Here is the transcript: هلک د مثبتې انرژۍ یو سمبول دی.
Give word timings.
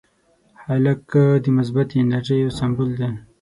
هلک 0.63 1.09
د 1.43 1.45
مثبتې 1.57 1.95
انرژۍ 2.03 2.37
یو 2.43 2.51
سمبول 2.59 2.91
دی. 2.99 3.09